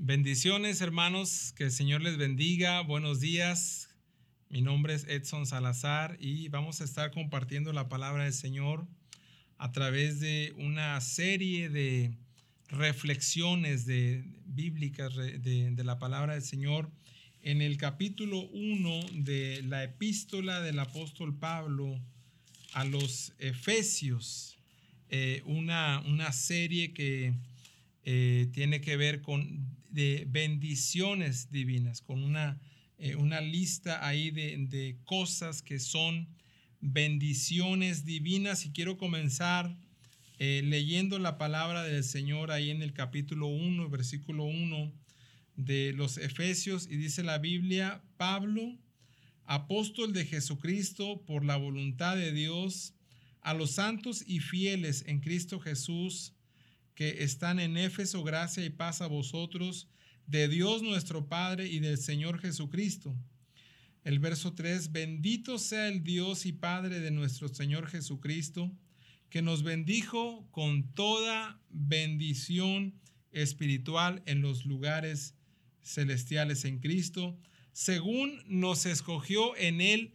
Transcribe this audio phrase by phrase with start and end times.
[0.00, 3.88] Bendiciones hermanos, que el Señor les bendiga, buenos días.
[4.48, 8.86] Mi nombre es Edson Salazar y vamos a estar compartiendo la palabra del Señor
[9.56, 12.12] a través de una serie de
[12.68, 16.92] reflexiones de, bíblicas de, la palabra del Señor
[17.42, 22.00] en el capítulo 1 de la epístola del apóstol Pablo
[22.72, 24.58] a los Efesios,
[25.08, 27.34] eh, una, una serie que
[28.10, 32.58] eh, tiene que ver con de bendiciones divinas, con una,
[32.96, 36.26] eh, una lista ahí de, de, cosas que son
[36.80, 38.64] bendiciones divinas.
[38.64, 39.76] Y quiero comenzar
[40.38, 44.90] eh, leyendo la palabra del Señor ahí en el capítulo 1, versículo 1
[45.56, 46.88] de los Efesios.
[46.90, 48.74] Y dice la Biblia, Pablo,
[49.44, 52.94] apóstol de Jesucristo por la voluntad de Dios,
[53.42, 56.32] a los santos y fieles en Cristo Jesús,
[56.98, 59.86] que están en Éfeso, gracia y paz a vosotros,
[60.26, 63.14] de Dios nuestro Padre y del Señor Jesucristo.
[64.02, 68.72] El verso 3, bendito sea el Dios y Padre de nuestro Señor Jesucristo,
[69.30, 72.94] que nos bendijo con toda bendición
[73.30, 75.36] espiritual en los lugares
[75.80, 77.38] celestiales en Cristo,
[77.70, 80.14] según nos escogió en Él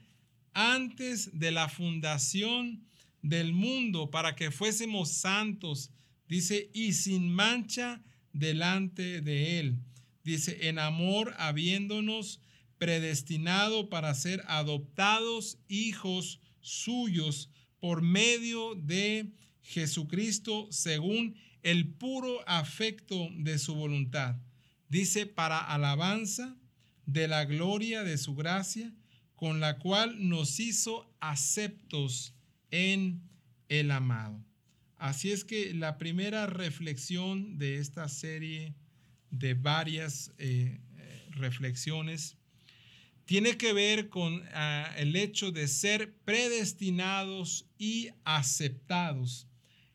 [0.52, 2.84] antes de la fundación
[3.22, 5.90] del mundo, para que fuésemos santos
[6.34, 9.78] Dice, y sin mancha delante de Él.
[10.24, 12.42] Dice, en amor habiéndonos
[12.80, 23.60] predestinado para ser adoptados hijos suyos por medio de Jesucristo según el puro afecto de
[23.60, 24.36] su voluntad.
[24.90, 26.58] Dice, para alabanza
[27.06, 28.92] de la gloria de su gracia,
[29.36, 32.34] con la cual nos hizo aceptos
[32.72, 33.22] en
[33.70, 34.44] el amado.
[35.04, 38.74] Así es que la primera reflexión de esta serie
[39.32, 42.38] de varias eh, eh, reflexiones
[43.26, 49.50] tiene que ver con ah, el hecho de ser predestinados y aceptados.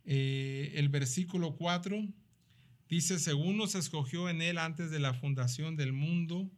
[0.05, 2.07] Eh, el versículo 4
[2.91, 6.51] dice, según nos escogió en él antes de la fundación del mundo,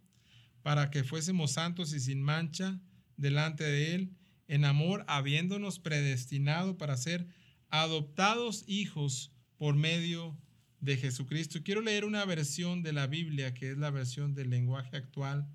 [0.62, 2.80] para que fuésemos santos y sin mancha
[3.16, 4.10] delante de él,
[4.48, 7.28] en amor, habiéndonos predestinado para ser
[7.70, 10.36] adoptados hijos por medio
[10.80, 11.60] de Jesucristo.
[11.62, 15.46] Quiero leer una versión de la Biblia, que es la versión del lenguaje actual.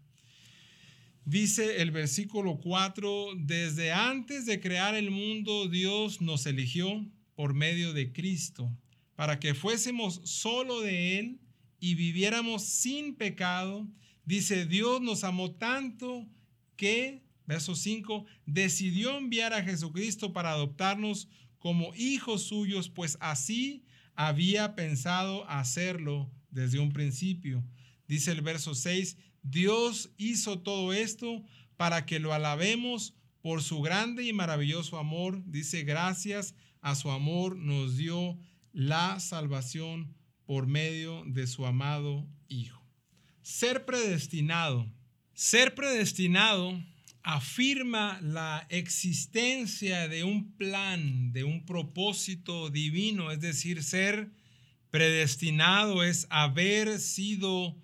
[1.26, 7.04] Dice el versículo 4, desde antes de crear el mundo, Dios nos eligió
[7.34, 8.72] por medio de Cristo,
[9.16, 11.40] para que fuésemos solo de Él
[11.80, 13.88] y viviéramos sin pecado.
[14.24, 16.28] Dice, Dios nos amó tanto
[16.76, 21.28] que, verso 5, decidió enviar a Jesucristo para adoptarnos
[21.66, 27.66] como hijos suyos, pues así había pensado hacerlo desde un principio.
[28.08, 31.44] Dice el verso 6, Dios hizo todo esto
[31.76, 35.42] para que lo alabemos por su grande y maravilloso amor.
[35.48, 38.38] Dice, gracias a su amor nos dio
[38.72, 40.16] la salvación
[40.46, 42.88] por medio de su amado Hijo.
[43.42, 44.88] Ser predestinado.
[45.34, 46.80] Ser predestinado
[47.26, 54.30] afirma la existencia de un plan, de un propósito divino, es decir, ser
[54.92, 57.76] predestinado es haber sido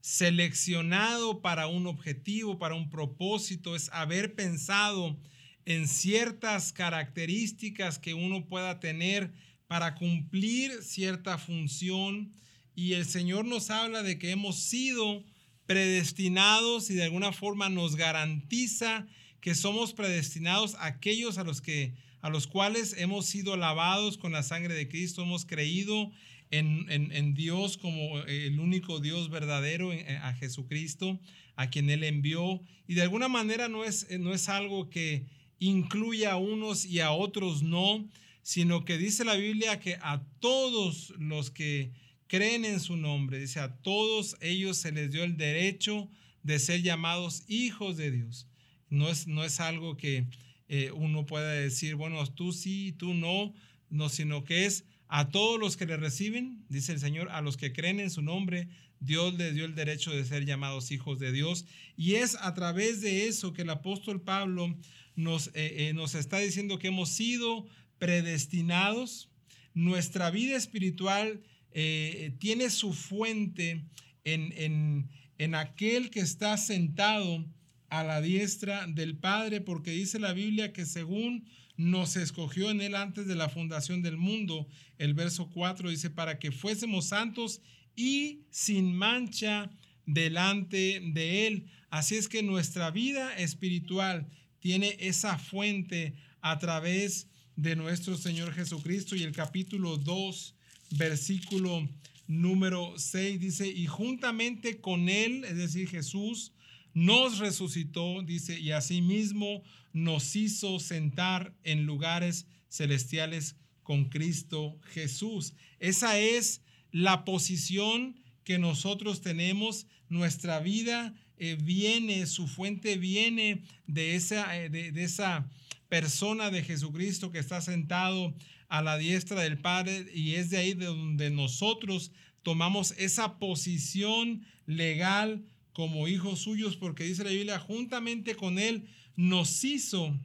[0.00, 5.18] seleccionado para un objetivo, para un propósito, es haber pensado
[5.64, 9.32] en ciertas características que uno pueda tener
[9.66, 12.32] para cumplir cierta función.
[12.76, 15.24] Y el Señor nos habla de que hemos sido
[15.66, 19.06] predestinados y de alguna forma nos garantiza
[19.40, 24.42] que somos predestinados aquellos a los que a los cuales hemos sido lavados con la
[24.42, 26.10] sangre de Cristo, hemos creído
[26.50, 29.92] en, en, Dios como el único Dios verdadero,
[30.22, 31.20] a Jesucristo,
[31.56, 32.62] a quien Él envió.
[32.88, 35.26] Y de alguna manera no es, no es algo que
[35.58, 38.08] incluya a unos y a otros no,
[38.42, 41.92] sino que dice la Biblia que a todos los que
[42.34, 43.38] creen en su nombre.
[43.38, 46.10] Dice, a todos ellos se les dio el derecho
[46.42, 48.48] de ser llamados hijos de Dios.
[48.90, 50.26] No es, no es algo que
[50.66, 53.54] eh, uno pueda decir, bueno, tú sí, tú no,
[53.88, 57.56] no, sino que es a todos los que le reciben, dice el Señor, a los
[57.56, 58.66] que creen en su nombre,
[58.98, 61.66] Dios les dio el derecho de ser llamados hijos de Dios.
[61.96, 64.76] Y es a través de eso que el apóstol Pablo
[65.14, 69.30] nos, eh, eh, nos está diciendo que hemos sido predestinados.
[69.72, 71.40] Nuestra vida espiritual
[71.74, 73.84] eh, tiene su fuente
[74.24, 77.44] en, en aquel que está sentado
[77.90, 81.44] a la diestra del Padre, porque dice la Biblia que según
[81.76, 84.66] nos escogió en él antes de la fundación del mundo,
[84.98, 87.60] el verso 4 dice, para que fuésemos santos
[87.96, 89.70] y sin mancha
[90.06, 91.66] delante de Él.
[91.90, 94.26] Así es que nuestra vida espiritual
[94.60, 99.16] tiene esa fuente a través de nuestro Señor Jesucristo.
[99.16, 100.54] Y el capítulo 2,
[100.96, 101.88] versículo
[102.26, 106.52] número 6 dice, y juntamente con Él, es decir, Jesús,
[106.94, 109.62] nos resucitó, dice, y asimismo
[109.92, 115.54] nos hizo sentar en lugares celestiales con Cristo Jesús.
[115.78, 119.86] Esa es la posición que nosotros tenemos.
[120.08, 125.48] Nuestra vida eh, viene, su fuente viene de esa, eh, de, de esa
[125.88, 128.34] persona de Jesucristo que está sentado
[128.74, 132.10] a la diestra del Padre y es de ahí de donde nosotros
[132.42, 139.62] tomamos esa posición legal como hijos suyos porque dice la Biblia, juntamente con Él nos
[139.62, 140.18] hizo,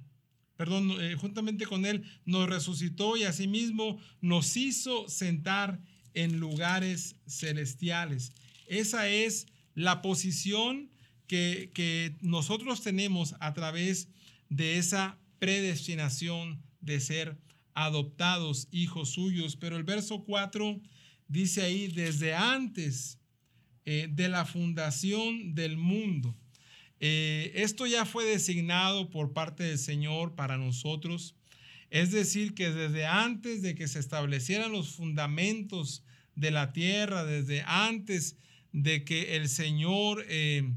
[0.58, 5.80] perdón, eh, juntamente con Él nos resucitó y asimismo nos hizo sentar
[6.16, 8.34] en lugares celestiales.
[8.66, 9.46] Esa es
[9.76, 10.90] la posición
[11.28, 14.10] que, que nosotros tenemos a través
[14.50, 17.38] de esa predestinación de ser
[17.74, 19.56] adoptados hijos suyos.
[19.56, 20.80] Pero el verso 4
[21.28, 23.20] dice ahí, desde antes
[23.86, 26.36] eh, de la fundación del mundo.
[27.00, 31.36] Eh, esto ya fue designado por parte del Señor para nosotros.
[31.90, 36.04] Es decir, que desde antes de que se establecieran los fundamentos
[36.36, 38.38] de la tierra, desde antes
[38.72, 40.72] de que el Señor eh,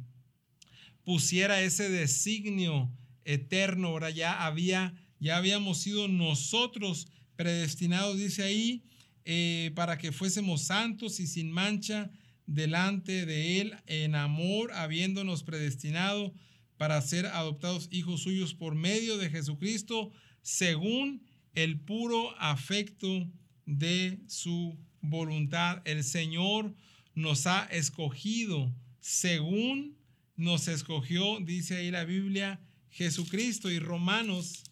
[1.04, 2.90] pusiera ese designio
[3.24, 8.82] eterno, ahora ya había, ya habíamos sido nosotros predestinados, dice ahí,
[9.24, 12.10] eh, para que fuésemos santos y sin mancha
[12.46, 16.34] delante de Él en amor, habiéndonos predestinado
[16.76, 20.10] para ser adoptados hijos suyos por medio de Jesucristo,
[20.42, 21.22] según
[21.54, 23.30] el puro afecto
[23.64, 25.82] de su voluntad.
[25.84, 26.74] El Señor
[27.14, 29.96] nos ha escogido según
[30.34, 32.60] nos escogió, dice ahí la Biblia,
[32.90, 34.64] Jesucristo y Romanos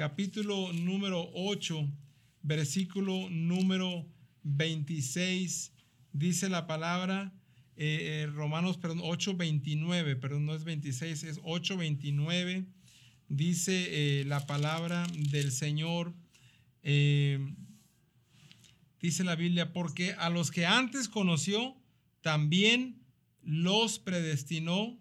[0.00, 1.86] capítulo número 8,
[2.40, 4.06] versículo número
[4.44, 5.74] 26,
[6.14, 7.34] dice la palabra,
[7.76, 12.64] eh, eh, Romanos, perdón, 8, 29, perdón, no es 26, es 8, 29,
[13.28, 16.14] dice eh, la palabra del Señor,
[16.82, 17.44] dice
[19.22, 21.76] la Biblia, porque a los que antes conoció,
[22.22, 23.02] también
[23.42, 24.98] los predestinó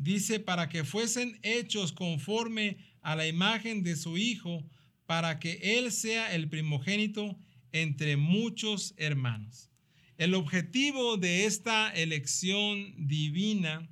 [0.00, 4.64] dice, para que fuesen hechos conforme a la imagen de su Hijo,
[5.06, 7.38] para que Él sea el primogénito
[7.72, 9.68] entre muchos hermanos.
[10.16, 13.88] El objetivo de esta elección divina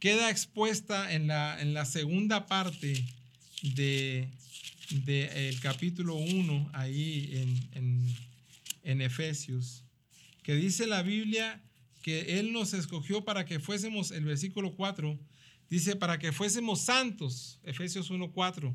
[0.00, 3.04] queda expuesta en la, en la segunda parte
[3.62, 4.28] del
[4.90, 8.16] de, capítulo 1, ahí en, en,
[8.82, 9.84] en Efesios,
[10.42, 11.62] que dice la Biblia
[12.02, 15.18] que Él nos escogió para que fuésemos, el versículo 4,
[15.68, 18.74] dice, para que fuésemos santos, Efesios 1, 4,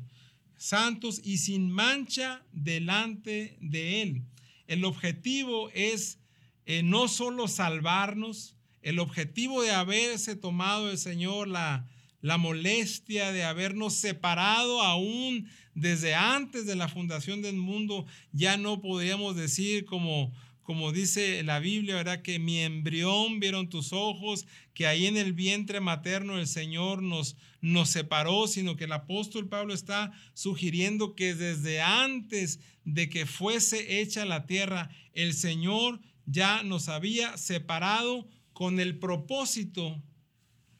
[0.56, 4.22] santos y sin mancha delante de Él.
[4.66, 6.18] El objetivo es
[6.64, 11.88] eh, no solo salvarnos, el objetivo de haberse tomado el Señor la,
[12.20, 18.80] la molestia de habernos separado aún desde antes de la fundación del mundo, ya no
[18.80, 20.32] podríamos decir como
[20.66, 22.22] como dice la Biblia, ¿verdad?
[22.22, 27.36] Que mi embrión vieron tus ojos, que ahí en el vientre materno el Señor nos,
[27.60, 34.00] nos separó, sino que el apóstol Pablo está sugiriendo que desde antes de que fuese
[34.00, 40.02] hecha la tierra, el Señor ya nos había separado con el propósito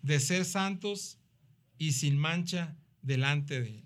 [0.02, 1.20] de ser santos
[1.78, 3.84] y sin mancha delante de Él.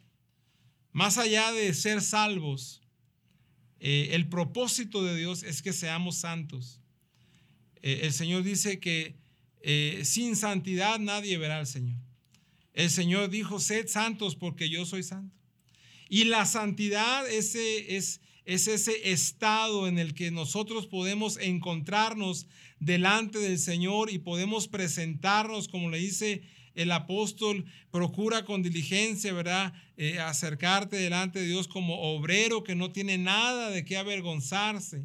[0.92, 2.80] Más allá de ser salvos,
[3.80, 6.80] eh, el propósito de Dios es que seamos santos.
[7.82, 9.16] Eh, el Señor dice que
[9.62, 11.98] eh, sin santidad nadie verá al Señor.
[12.74, 15.34] El Señor dijo, sed santos porque yo soy santo.
[16.08, 22.46] Y la santidad es, es ese estado en el que nosotros podemos encontrarnos
[22.80, 26.42] delante del Señor y podemos presentarnos, como le dice
[26.74, 29.72] el apóstol procura con diligencia, ¿verdad?
[29.96, 35.04] Eh, acercarte delante de Dios como obrero que no tiene nada de qué avergonzarse.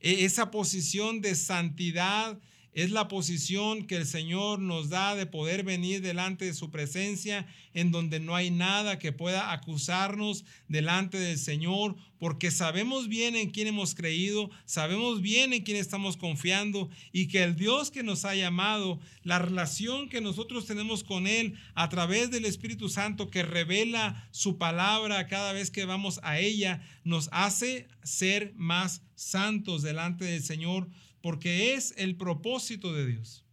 [0.00, 2.38] E, esa posición de santidad
[2.72, 7.46] es la posición que el Señor nos da de poder venir delante de su presencia,
[7.74, 13.50] en donde no hay nada que pueda acusarnos delante del Señor, porque sabemos bien en
[13.50, 18.24] quién hemos creído, sabemos bien en quién estamos confiando y que el Dios que nos
[18.24, 23.42] ha llamado, la relación que nosotros tenemos con Él a través del Espíritu Santo que
[23.42, 30.24] revela su palabra cada vez que vamos a ella, nos hace ser más santos delante
[30.24, 30.88] del Señor
[31.22, 33.44] porque es el propósito de Dios.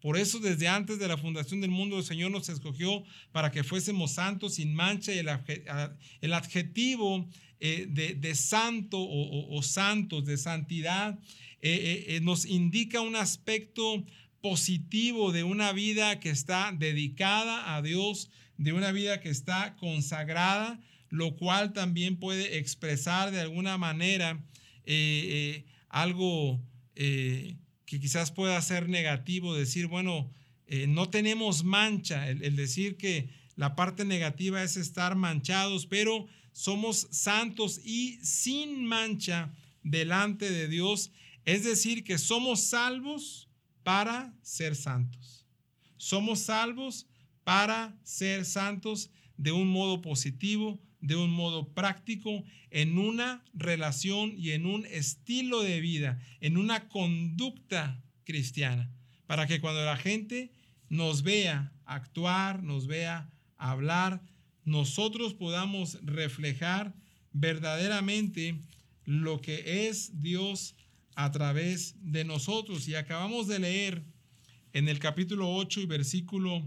[0.00, 3.02] Por eso desde antes de la fundación del mundo el Señor nos escogió
[3.32, 7.26] para que fuésemos santos sin mancha y el adjetivo
[7.66, 11.18] eh, de, santo o, santos, de santidad,
[11.62, 14.04] eh, eh, nos indica un aspecto
[14.42, 18.28] positivo de una vida que está dedicada a Dios,
[18.58, 20.78] de una vida que está consagrada,
[21.08, 24.44] lo cual también puede expresar de alguna manera
[25.88, 26.60] algo
[26.94, 30.30] que quizás pueda ser negativo, decir, bueno,
[30.88, 37.80] no tenemos mancha, el decir que la parte negativa es estar manchados, pero somos santos
[37.84, 41.12] y sin mancha delante de Dios.
[41.44, 43.48] Es decir, que somos salvos
[43.82, 45.46] para ser santos.
[45.96, 47.06] Somos salvos
[47.44, 54.52] para ser santos de un modo positivo, de un modo práctico, en una relación y
[54.52, 58.90] en un estilo de vida, en una conducta cristiana,
[59.26, 60.50] para que cuando la gente
[60.88, 64.22] nos vea actuar, nos vea hablar,
[64.64, 66.94] nosotros podamos reflejar
[67.32, 68.58] verdaderamente
[69.04, 70.74] lo que es Dios
[71.16, 72.88] a través de nosotros.
[72.88, 74.02] Y acabamos de leer
[74.72, 76.66] en el capítulo 8 y versículo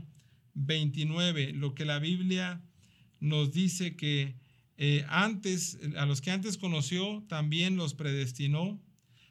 [0.53, 2.61] 29 lo que la Biblia
[3.19, 4.35] nos dice que
[4.77, 8.79] eh, antes, a los que antes conoció, también los predestinó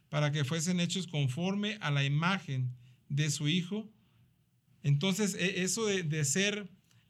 [0.09, 2.75] para que fuesen hechos conforme a la imagen
[3.09, 3.89] de su Hijo.
[4.83, 6.69] Entonces, e, eso de, ser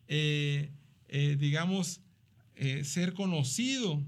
[0.08, 0.70] eh,
[1.08, 2.02] eh, digamos,
[2.82, 4.02] ser conocido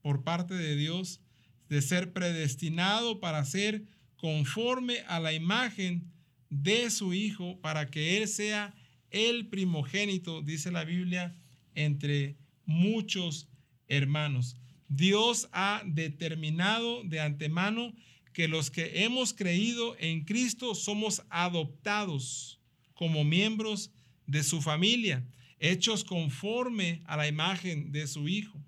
[0.00, 1.20] por parte de Dios,
[1.68, 3.84] de ser predestinado para ser
[4.16, 6.10] conforme a la imagen
[6.48, 8.74] de su Hijo, para que Él sea
[9.10, 11.36] el primogénito, dice la Biblia,
[11.74, 13.48] entre muchos
[13.88, 14.56] hermanos.
[14.88, 17.94] Dios ha determinado de antemano
[18.32, 22.60] que los que hemos creído en Cristo somos adoptados
[22.94, 23.90] como miembros
[24.26, 25.24] de su familia
[25.62, 28.60] hechos conforme a la imagen de su Hijo.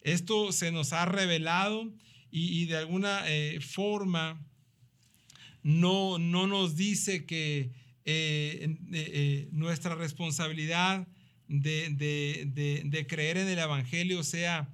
[0.00, 1.92] Esto se nos ha revelado
[2.30, 4.40] y, de alguna eh, forma
[5.62, 7.72] no, no, nos dice que
[8.04, 11.08] eh, eh, nuestra responsabilidad
[11.48, 14.68] de, de, creer en el Evangelio sea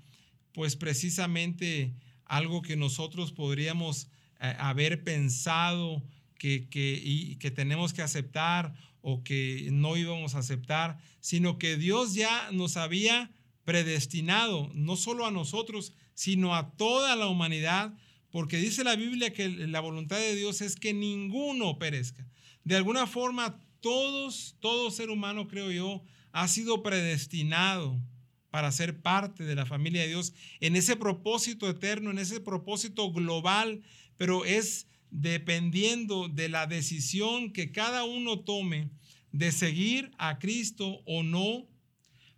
[0.52, 6.02] pues precisamente algo que nosotros podríamos haber pensado
[6.38, 11.76] que, que, y, que tenemos que aceptar o que no íbamos a aceptar, sino que
[11.76, 13.30] Dios ya nos había
[13.64, 17.94] predestinado, no solo a nosotros, sino a toda la humanidad,
[18.30, 22.26] porque dice la Biblia que la voluntad de Dios es que ninguno perezca.
[22.64, 26.02] De alguna forma, todos, todo ser humano, creo yo,
[26.34, 28.02] ha sido predestinado
[28.50, 33.12] para ser parte de la familia de Dios en ese propósito eterno, en ese propósito
[33.12, 33.82] global,
[34.16, 38.90] pero es dependiendo de la decisión que cada uno tome
[39.30, 41.68] de seguir a Cristo o no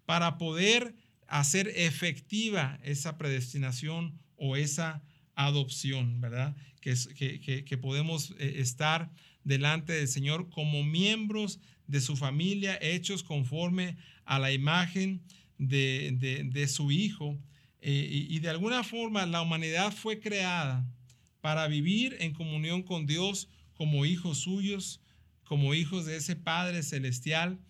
[0.05, 0.95] para poder
[1.27, 5.03] hacer efectiva esa predestinación o esa
[5.35, 6.55] adopción, ¿verdad?
[6.83, 6.95] Que,
[7.41, 9.11] que, que, podemos eh, estar
[9.43, 15.23] delante del Señor como miembros de su familia, hechos conforme a la imagen
[15.59, 17.39] de, su Hijo.
[17.81, 20.85] Eh, y de alguna forma la humanidad fue creada
[21.41, 25.01] para vivir en comunión con Dios como hijos suyos,
[25.45, 27.61] como hijos de ese Padre celestial.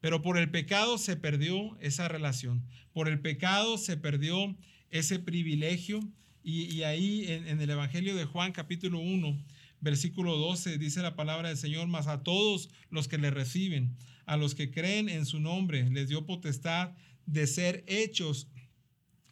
[0.00, 2.64] Pero por el pecado se perdió esa relación.
[2.92, 4.56] Por el pecado se perdió
[4.90, 6.00] ese privilegio.
[6.42, 9.36] Y, ahí en, en, el Evangelio de Juan capítulo 1,
[9.80, 14.36] versículo 12, dice la palabra del Señor, más a todos los que le reciben, a
[14.36, 16.92] los que creen en su nombre, les dio potestad
[17.26, 18.48] de ser hechos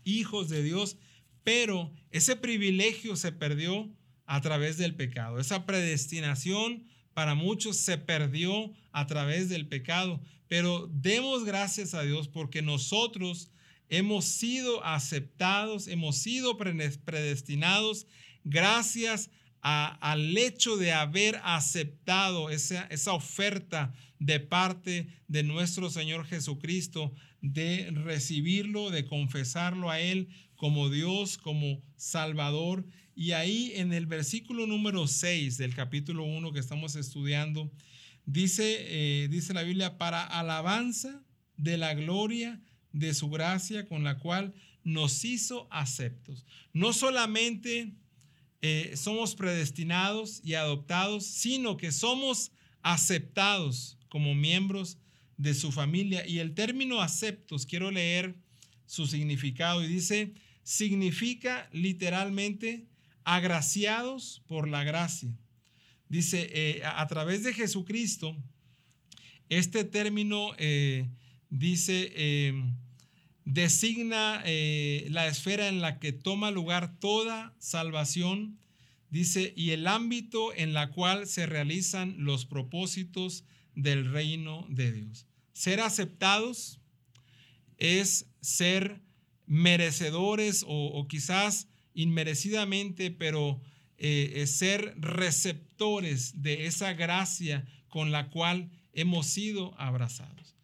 [0.04, 0.98] hijos de Dios
[1.44, 3.94] pero ese privilegio se perdió
[4.26, 5.38] a través del pecado.
[5.38, 10.20] Esa predestinación para muchos se perdió a través del pecado.
[10.48, 13.50] Pero demos gracias a Dios porque nosotros
[13.90, 18.06] hemos sido aceptados, hemos sido predestinados
[18.42, 19.30] gracias
[19.64, 28.90] al hecho de haber aceptado esa, oferta de parte de nuestro Señor Jesucristo, de recibirlo,
[28.90, 32.84] de confesarlo a Él como Dios, como Salvador.
[33.16, 37.72] Y ahí en el versículo número 6 del capítulo 1 que estamos estudiando,
[38.26, 41.22] dice, eh, dice la Biblia, para alabanza
[41.56, 42.60] de la gloria
[42.92, 44.52] de su gracia con la cual
[44.82, 46.44] nos hizo aceptos.
[46.74, 47.94] No solamente
[48.66, 54.96] eh, somos predestinados y adoptados, sino que somos aceptados como miembros
[55.36, 56.26] de su familia.
[56.26, 58.34] Y el término aceptos, quiero leer
[58.86, 62.86] su significado y dice, significa literalmente
[63.22, 65.36] agraciados por la gracia,
[66.08, 68.34] dice, eh, a, través de Jesucristo,
[69.50, 71.10] este término eh,
[71.50, 72.54] dice,
[73.44, 78.58] designa eh, la esfera en la que toma lugar toda salvación,
[79.10, 85.26] dice, y el ámbito en la cual se realizan los propósitos del reino de Dios.
[85.52, 86.80] Ser aceptados
[87.78, 89.02] es ser
[89.46, 93.60] merecedores o, quizás inmerecidamente, pero
[93.98, 100.56] eh, ser receptores de esa gracia con la cual hemos sido abrazados.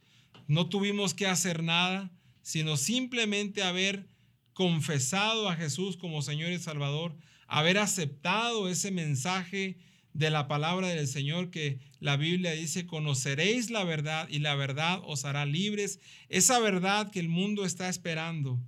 [0.49, 2.11] No tuvimos que hacer nada,
[2.43, 4.07] sino simplemente haber
[4.53, 7.17] confesado a Jesús como Señor y Salvador,
[7.47, 9.77] haber aceptado ese mensaje
[10.13, 15.01] de la palabra del Señor que la Biblia dice, conoceréis la verdad y la verdad
[15.05, 16.01] os hará libres.
[16.29, 18.61] Esa verdad que el mundo está esperando,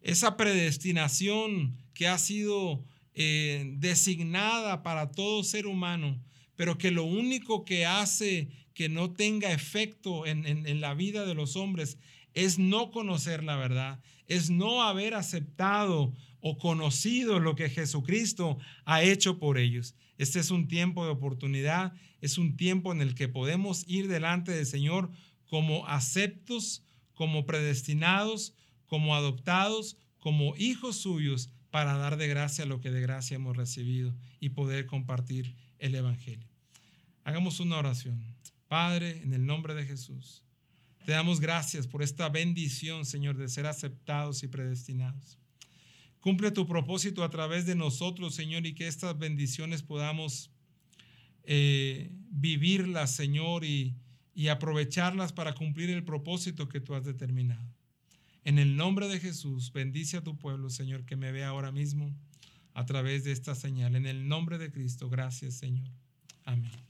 [0.00, 2.84] esa predestinación que ha sido
[3.14, 6.22] eh, designada para todo ser humano,
[6.54, 11.34] pero que lo único que hace que no tenga efecto en, en la vida de
[11.34, 11.98] los hombres
[12.38, 19.02] es no conocer la verdad, es no haber aceptado o conocido lo que Jesucristo ha
[19.02, 19.96] hecho por ellos.
[20.18, 24.52] Este es un tiempo de oportunidad, es un tiempo en el que podemos ir delante
[24.52, 25.10] del Señor
[25.46, 28.54] como aceptos, como predestinados,
[28.86, 34.14] como adoptados, como hijos suyos, para dar de gracia lo que de gracia hemos recibido
[34.38, 36.48] y poder compartir el Evangelio.
[37.24, 38.22] Hagamos una oración.
[38.68, 40.44] Padre, en el nombre de Jesús,
[41.08, 45.38] te damos gracias por esta bendición, Señor, de ser aceptados y predestinados.
[46.20, 50.50] Cumple tu propósito a través de nosotros, Señor, y que estas bendiciones podamos
[51.44, 53.94] eh, vivirlas, Señor, y,
[54.34, 57.74] y aprovecharlas para cumplir el propósito que tú has determinado.
[58.44, 62.14] En el nombre de Jesús, bendice a tu pueblo, Señor, que me vea ahora mismo
[62.74, 63.96] a través de esta señal.
[63.96, 65.88] En el nombre de Cristo, gracias, Señor.
[66.44, 66.87] Amén.